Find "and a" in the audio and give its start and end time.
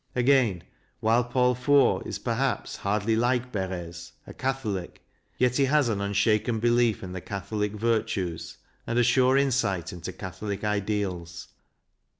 8.87-9.03